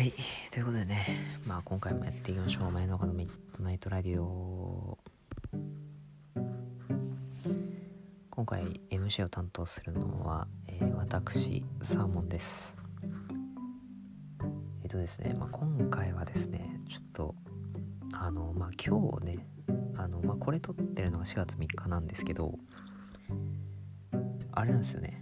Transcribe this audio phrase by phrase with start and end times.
[0.00, 0.14] はい、
[0.50, 1.06] ということでね、
[1.46, 2.70] まあ今回もやっていきましょう。
[2.70, 4.96] 前の中のミッドナイトラディオ。
[8.30, 12.78] 今回 MC を担当するのは、えー私、サーモンです。
[14.82, 17.34] えっ、とですね、まあ今回はですね、ちょっと、
[18.14, 19.46] あの、まあ今日ね、
[19.98, 22.54] あの、まあこれ撮ってるのが4月3日なんですけど、
[24.52, 25.20] あれなんですよね、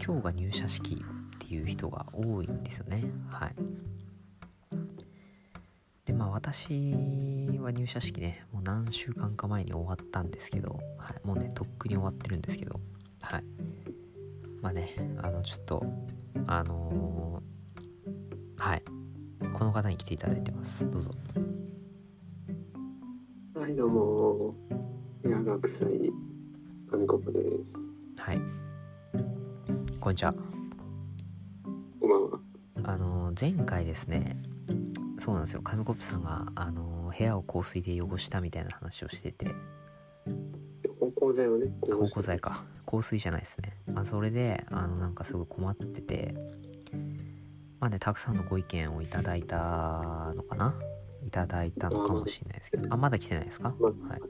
[0.00, 1.04] 今日が入社式
[1.44, 3.54] っていう人が多いんですよねはい
[6.32, 12.80] 私は入社式ねもう何週間か前に終わったんですけど、はい、もうねとっくに終わってるんですけど
[13.22, 13.44] はい
[14.62, 14.90] まあね
[15.22, 15.84] あのちょっと
[16.46, 18.82] あのーはい
[19.52, 21.10] この方に来ていただいてますどうぞ
[23.54, 24.54] はい、どうも。
[25.22, 26.10] 矢学祭、
[26.90, 27.74] 紙コップです。
[28.18, 28.40] はい
[30.00, 32.40] こんにちはこんばんは。
[32.84, 34.36] あのー前回ですね
[35.30, 35.62] そうなんですよ。
[35.62, 39.54] 紙コップさんがあのー部屋を香水で汚したみたいな話をしてて。
[40.98, 42.64] 芳香剤をね、芳香剤か。
[42.84, 46.34] 香水じゃないですね、まあ、それであのなんかすごい困ってて。
[47.78, 50.74] まあねたくさんのご意見をいただいたのかな。
[51.22, 52.92] いただいたのかもしれないですけど。
[52.92, 53.72] あまだ来てないですか？
[53.78, 54.20] まはい。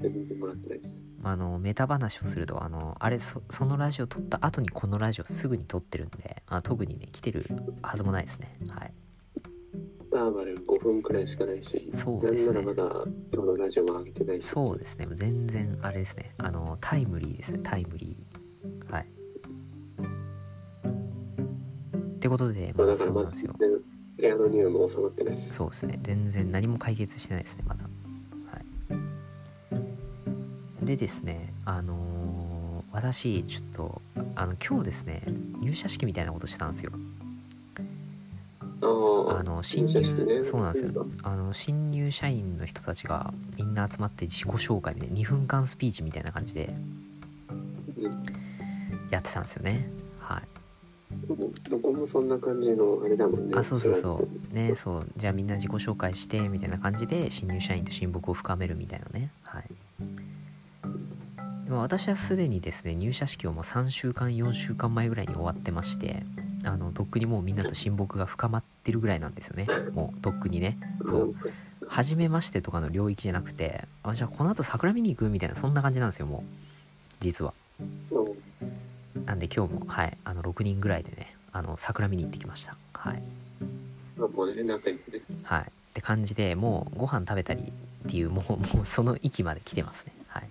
[0.00, 1.04] 全然もらってないです。
[1.20, 7.44] まああのメタ話をするとあのあれそそのラジオ撮った後にこのラジオすぐに撮ってるんであ特にね来てる
[7.82, 8.56] はずもないですね。
[8.70, 8.94] はい
[10.14, 12.62] ああ、まだ5分くらいしかないし、そうですね。
[12.62, 14.46] なんならまだ今日のラジオも上げてないし。
[14.46, 15.06] そうですね。
[15.10, 16.34] 全然あれですね。
[16.38, 17.60] あのタイムリーですね。
[17.62, 18.92] タイムリー。
[18.92, 19.06] はい。
[22.06, 23.54] ってことでまあそうだそうなんですよ。
[23.58, 25.54] のも収まってないです。
[25.54, 25.98] そうですね。
[26.02, 27.82] 全然何も解決してないですねまだ。
[27.82, 27.90] は
[30.82, 30.86] い。
[30.86, 32.22] でですねあのー
[32.92, 34.02] 私ちょっと
[34.36, 35.22] あの今日ですね
[35.62, 36.92] 入社式みたいなことしたんですよ
[39.30, 41.06] あの新入そうなんですよ。
[41.22, 46.74] あの新入社員の人たちがみんな集まって自己紹介で2分間スピーチみたいな感じで
[47.48, 48.10] うん。
[49.10, 49.90] やってたんですよね。
[50.18, 50.42] はい。
[51.68, 53.52] どこもそんな感じのあれだもんね。
[53.54, 55.06] あそうそうそ4月うねそう。
[55.16, 59.30] じゃあみんな自己紹介してみたいな感じで新入社員と親睦を深めるみたいなね。
[59.44, 59.64] はい。
[61.64, 66.22] でも私はすでにですね入社式をもう3週間4週間前ぐらいに終わってまして
[66.64, 69.66] あのとっくにもうみんなと親睦が深まってるぐらいなんですよね。
[69.92, 70.78] もうとっくにね。
[71.06, 71.34] そう。
[71.88, 76.42] 初めましてとかの領域じゃなくてあじゃあこの後桜見に行くみたいなそんな感じなんですよもう。
[77.20, 77.52] 実は。
[79.24, 80.16] なんで今日もはい。
[80.24, 82.76] あの6人ぐらいでねあの桜見に行ってきました。
[82.94, 83.22] はい。
[85.42, 85.62] はい。
[85.62, 90.12] って感じでもうご飯食べたりっていうもうもうその域まで来てますね。
[90.28, 90.48] はい。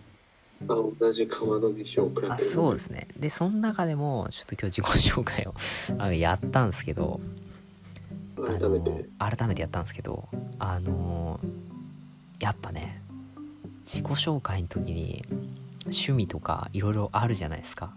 [0.68, 2.38] あ同じ川の飯を食らあ。
[2.38, 3.08] そうですね。
[3.18, 5.56] でその中でもちょっと今日自己紹介を
[5.98, 7.41] あのやったんですけどあ
[8.46, 9.10] 改のめて。
[9.20, 10.28] 改めてやったんですけど
[10.60, 11.40] あの
[12.40, 13.02] やっぱね
[13.84, 15.26] 自己紹介の時に
[15.86, 17.94] 趣味とかいろいろあるじゃないですか。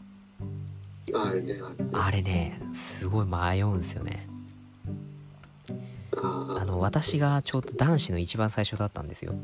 [1.13, 1.61] あれね、
[1.93, 2.61] あれね。
[2.73, 4.27] すごい迷うんですよね。
[6.17, 9.35] ああの私がちょうど男子の一番最初だったんですよ。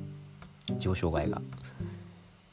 [0.70, 1.42] 自己紹介が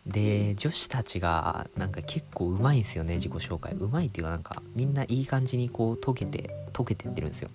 [0.08, 3.74] で女子たちがなんか結構うまいんですよね自己紹介。
[3.74, 7.50] うまいっていうかなんかみんないい感じにこう溶けて溶けてってるんですよ。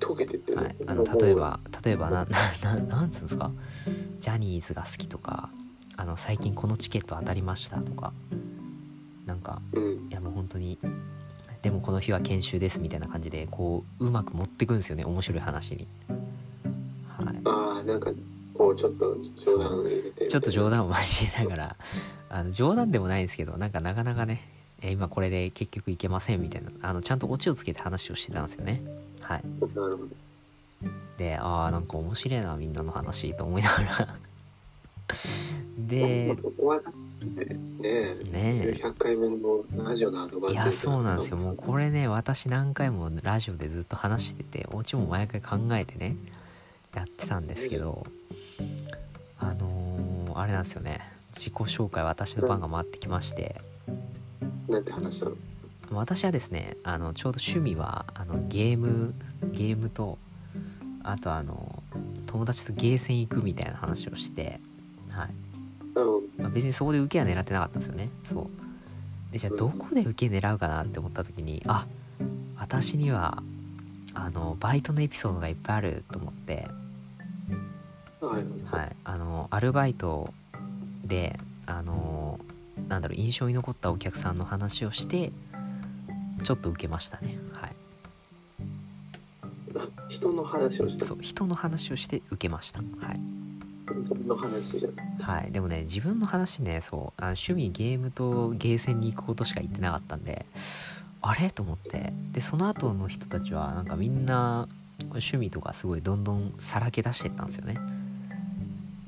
[0.00, 0.58] 溶けてってる。
[0.58, 2.24] はい、あの例えば例えばな
[2.62, 3.50] なななんつうんですか？
[4.20, 5.50] ジャニーズが好きとか
[5.96, 8.12] あの最近このチケット当たりましたとか。
[9.26, 10.08] なんかうん。
[10.10, 10.78] いやもう本当に
[11.62, 15.88] でもこの日は研修ですみたいな感じでこううまく持ってくんですよね面白い話に。
[17.18, 17.40] はい。
[17.44, 18.10] ああなんか
[18.54, 21.76] こうちょっと冗談入れてちょっと冗談を交えながら
[22.28, 24.48] あの冗談でもないんですけどなんかなかなかね
[24.82, 28.82] え今これで結局いけませんみたいなあのちゃんとオチをつけて話をしてたんですよね。
[29.22, 29.42] はい。
[31.16, 34.18] でああなんか面白いなみんなの話と思いながら。
[35.78, 36.36] でね
[37.82, 38.78] えねえ。
[38.82, 41.36] 100回目のラジオのアドバンテージいやそうなんですよ。
[41.38, 46.16] もうこれね私何回もラジオでずっと話しててオチも毎回考えてね
[47.00, 48.06] やってたんですけど
[49.38, 51.00] あのーあれなんですよね。
[51.32, 53.60] 自己紹介私の番が回ってきまして。
[54.68, 55.36] なんて話したの
[55.92, 59.14] 私はですねあのちょうど趣味はあのゲーム
[59.52, 60.18] ゲームと
[61.02, 61.82] あとあの
[62.26, 64.60] 友達とゲーセン行くみたいな話をして
[65.10, 65.28] はい。
[65.94, 66.42] うん。
[66.42, 68.08] まあ、別にそこで受けは狙ってなかったんですよね。
[68.24, 68.48] そう。
[69.30, 71.86] でじゃあどこで受け狙うかなって思った時にあ
[72.56, 73.42] 私には
[74.14, 76.68] あのバイトのエピソードがいっぱいあると思って
[78.26, 78.44] はい。
[78.64, 78.96] はい。
[79.04, 80.32] あのアルバイト
[81.04, 82.40] であの
[82.88, 85.32] なんだろう印象に残ったお客さんの話をして
[86.42, 87.38] ちょっと受けましたね。
[87.58, 87.72] はい。
[90.08, 91.04] 人の話をした。
[91.04, 92.80] そう人の話をして受けました。
[92.80, 93.20] はい。
[93.86, 94.86] 自分の話
[95.20, 100.46] はい、でもね自分の話ねそうあの趣味ゲームとゲーセンに行くことしか言ってなかったんで
[101.20, 101.50] あれ？
[101.50, 102.12] と思って。
[102.32, 104.68] でその後の人たちはなんかみんな
[105.00, 107.78] 趣味とかすごいどんどんさらけ出してったんですよね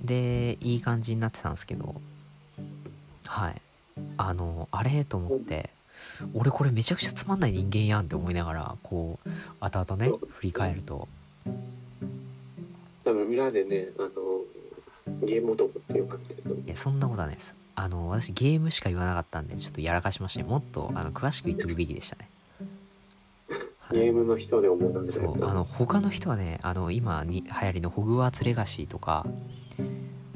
[0.07, 1.95] でいい感じになってたんですけど。
[3.27, 3.61] はい。
[4.17, 5.71] あのあれと思って
[6.35, 9.31] 俺これめちゃくちゃつまんない人間やんって思いながらこう
[9.61, 11.09] 後々ね振り返ると。
[13.05, 14.11] 多分裏でねあの
[15.27, 17.55] ゲーム男っていうかってるいやそんなことはないです。
[17.75, 22.29] あの私ゲームしか言わなかったんでちょっとやらかしましたねもっとあの詳しく言っておくべきでしたね、
[23.81, 23.99] はい。
[23.99, 29.27] ゲームの人で思われたそうあの他の人はねあの今に流行りのホグワーツレガシーとか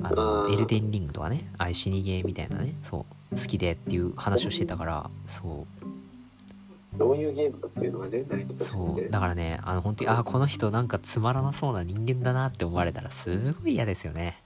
[0.02, 6.98] あのエルデンリングとかねああいう死にゲーみたいなねそう好きでっていう話をしてたからそう。
[6.98, 8.24] どういうゲームかっていうのがね
[8.60, 14.40] そうだからねあの本当にあーこの人なんかつまらなそうな人間だなって思われたらすごい嫌ですよね。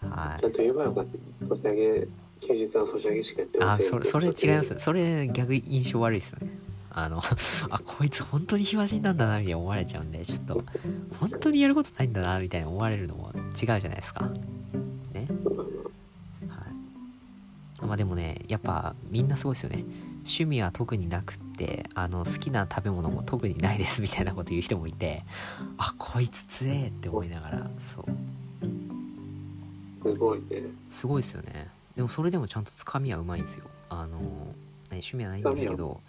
[0.00, 0.40] はい。
[0.40, 1.06] ちゃんと言えばよかっ
[1.40, 1.46] た。
[1.48, 2.08] ソシャゲ
[2.40, 3.86] 休日はソシャゲしかやってまあせん。
[3.86, 4.78] それそれ違います。
[4.78, 6.48] それ逆印象悪いですよね
[6.92, 7.22] あの
[7.70, 10.64] あこいつ本当に暇人なんだなみたいに思われちゃうんでちょっと
[11.18, 14.28] 本当にやることないんだなみたいに思われるのも違うじゃないですか。
[15.12, 15.26] ね。
[16.48, 16.66] は
[17.82, 17.86] い。
[17.86, 19.84] まあでもねやっぱみんなすごいですよね。
[20.20, 25.24] 趣味は特になくってあの好きな食べ物も特にないですみたいなこと言う人もいて
[25.78, 28.04] あこいつ強えって思いながらそう。
[30.02, 30.62] すごいね。
[30.90, 31.68] すごいですよね。
[31.96, 33.66] でもそれでもちゃんとつかみはうまいんですよ。
[33.88, 34.24] あの、ね、
[35.02, 36.00] 趣味はないんですけど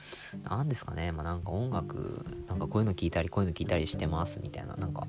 [0.43, 1.11] なんですかね。
[1.11, 5.07] まあなんか音楽なんかこういうの聞いたりこういうの聞いたりしてますみたいななんか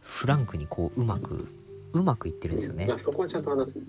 [0.00, 1.48] フランクにこううまく
[1.92, 2.88] うまくいってるんですよね。
[2.98, 3.80] そこはちゃんと話す。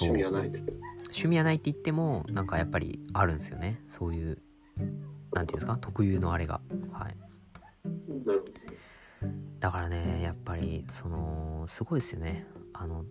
[0.00, 0.66] 趣味はないです
[1.02, 3.80] 趣味はないって言ってもなんかやっぱりあるんですよね。
[3.88, 4.38] そういう
[5.32, 5.76] なんていうんですか？
[5.80, 6.60] 特有のあれが。
[6.92, 7.16] はい。
[9.60, 12.46] だからねやっぱりそのすごいですよね。
[12.72, 13.04] あの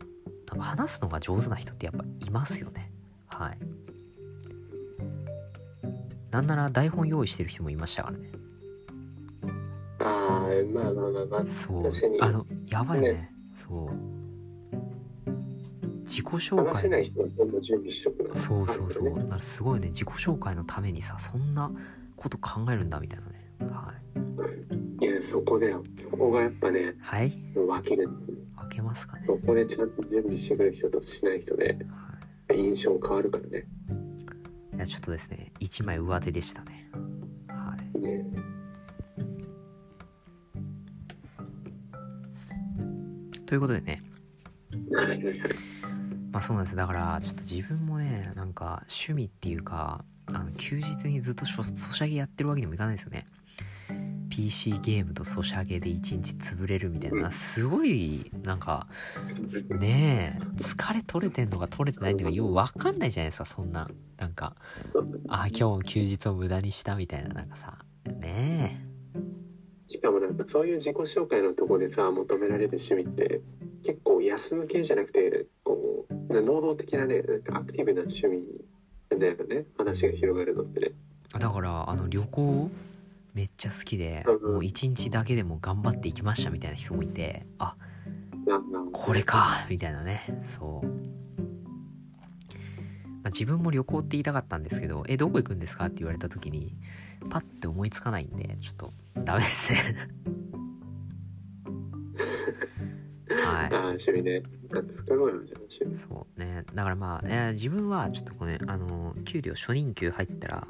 [0.50, 2.92] なんか話すのが上手な人ってやっぱいますよね。
[3.28, 3.58] はい
[6.34, 8.32] なんなら台本用意してる人もいましたからね。
[10.00, 10.40] どああ
[10.74, 11.46] まあまあまあまあ。
[11.46, 11.90] そう。
[12.22, 13.12] あのやばいね。
[13.12, 13.34] ね。
[13.56, 14.14] そう。
[16.02, 17.02] 自己紹介。
[17.02, 18.36] い人はどんどん準備しとくの。
[18.36, 19.90] そうそうそう、だからすごいね。
[19.90, 21.72] 自己紹介のためにさそんな
[22.16, 23.20] こと考えるんだみたい
[23.60, 23.72] なね。
[23.72, 23.94] は
[25.02, 25.06] い。
[25.06, 25.84] いやそこだよ。
[25.96, 27.30] そこがやっぱねはい。
[27.54, 28.38] 分けるんですよ。
[28.58, 29.24] 分けますかね。
[29.28, 31.78] そこでちゃんと準備してくる人としない人で
[32.48, 32.60] はい。
[32.60, 33.60] 印象変わるからね。
[33.60, 33.64] い
[34.84, 36.90] やちょっとですね一枚上手でしたね。
[37.48, 37.80] はい。
[43.46, 44.02] ということでね。
[46.32, 46.76] まあそうなんです。
[46.76, 53.26] だからちょっと自分もねなんか趣味っていうかあの休日にずっとソシャゲやってるわけにもいかないですよね。
[54.36, 58.88] PC ゲームとソシャゲで一日潰れるみたいなすごいなんか
[59.70, 63.88] ねえ疲れ取れてんのか取れてないのかよう分かんないじゃないですかそんな。
[64.18, 64.56] なんか
[65.28, 67.78] あ今日も休日を無駄にしたみたいななんかさ。
[68.20, 68.84] ね
[69.88, 73.42] しかもなんかそういう自己紹介のとこでさ求められる趣味って
[73.86, 78.48] 結構休む系じゃなくてこう能動的なねなんかアクティブな趣味
[79.12, 80.92] だよね話が広がるのってね。
[81.36, 82.72] えだからあの旅行
[83.34, 84.54] めっちゃ好きでうん。
[84.54, 87.76] もう一日だけでも頑張っていきましたみたいな人もいてあ
[88.92, 90.22] これかみたいなね。
[90.46, 90.92] そう、ま
[93.26, 96.76] あ、自分も旅行って言いたかったんですけど「えどこ行くんですか?」って言われた時に
[97.30, 100.10] パッて思いつかないんでちょっとダメですね。
[103.46, 104.44] はああ趣味ね。
[104.70, 105.96] なんか作ろうよじゃあ趣い味。
[105.98, 106.64] そうね。
[106.74, 110.68] だからまあ、えー自分はちょっとこれあの給料初任給入ったら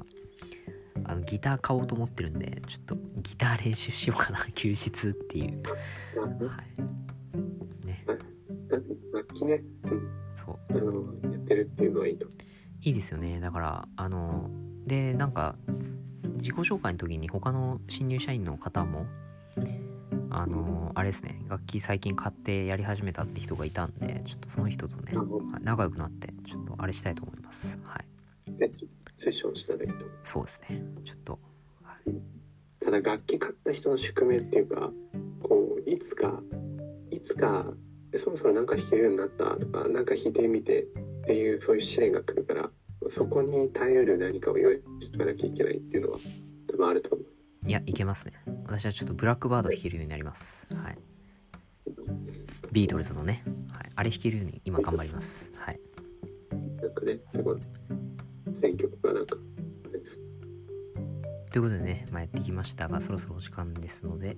[1.05, 5.62] あのギター買おうと思ってるんでちょっとギター練習しようかな 休日っていう。
[6.48, 6.63] は
[7.83, 7.86] い。
[7.86, 8.05] ね。
[9.13, 12.25] 楽器ね、うん、そうあのやってるっていうのはいいと
[12.81, 13.39] いいですよね。
[13.39, 14.50] だからあの
[14.86, 15.55] でなんか
[16.38, 19.05] 自己紹介の時に他の新入社員の方も
[20.29, 21.39] あのあれですね。
[21.48, 25.13] 楽器最近買ってやり始めたって人がいたんでちょっとその人とね。
[25.62, 28.05] 仲良くなってちょっとあれしたいと思いますはい
[28.57, 28.69] で
[29.24, 30.84] セッションしたらいいと思うそうですね。
[31.06, 31.39] ちょっと
[32.84, 34.92] ただ楽器買った人の宿命っていうか
[35.42, 36.42] こういつか
[37.12, 37.65] いつか
[38.12, 40.86] えそろそろなんか弾けるようになったとかなんか弾いてみてっ
[41.25, 42.70] ていうそういう試練が来るから
[43.10, 46.20] そこに耐えうる何かを用意しとかなきゃいけないっていうのは
[46.70, 47.70] 多分あると思う。
[47.70, 48.34] いやいけますね。
[48.65, 50.98] 私はちょっとブラックバード弾けるようになりますはい。
[52.74, 55.53] ビートルズのね、はい、あれ弾けるように今頑張ります。
[55.56, 55.80] はい。
[56.82, 57.60] なんかねすごい
[58.63, 59.36] 選曲がなんか。
[61.51, 64.38] ということでね、まあ、やってきましたがそろそろお時間ですので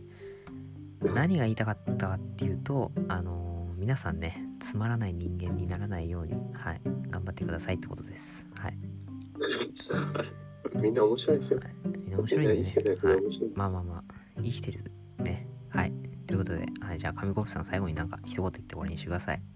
[1.02, 8.48] 何が言いたかったかっていうとあのー皆さんねつまらない人間にならないようにはい頑張ってくださいってことです。
[8.58, 8.78] はい。
[10.82, 11.60] みんな面白いですよ。
[11.86, 12.98] みんな面白いんでね。
[13.04, 13.22] はい。
[13.54, 14.04] まあまあまあ
[14.38, 14.80] 生きてる
[15.20, 15.48] ね。
[15.70, 15.94] はい。
[16.26, 19.55] ということで、はい、じゃあ上国さん最後になんか一言言って終わりにしてくださいはい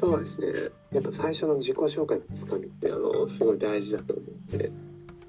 [0.00, 0.46] そうですね。
[0.92, 4.72] やっぱ最初の自己紹介のつかみってあのすごい大事だと思って、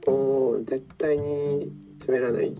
[0.05, 1.73] こう絶対に
[2.07, 2.55] 滑らない。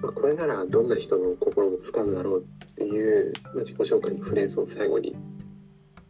[0.00, 5.14] まあ、これならどんな人の心もつかむだろうっていう、まあ、自己紹介のフレーズを最後に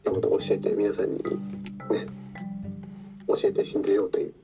[0.05, 1.25] 山本教えて皆さんにね
[3.27, 4.35] 教えて信じようという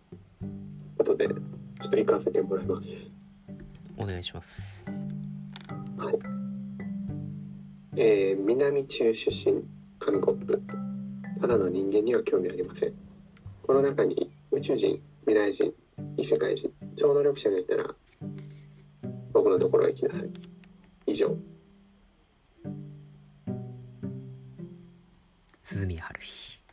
[0.99, 1.37] ことでちょ
[1.87, 3.13] っと行かせてもらいます。
[3.97, 4.85] お願いします
[7.97, 9.63] えー南中出身
[10.05, 10.63] 紙コップ
[11.41, 12.93] ただの人間には興味ありません。
[13.63, 15.73] この中に宇宙人未来人
[16.19, 17.87] 異世界人超能力者がいたら
[19.33, 20.31] 僕のところへ来なさい。
[21.07, 21.35] 以上。
[25.63, 26.64] 鈴宮春日。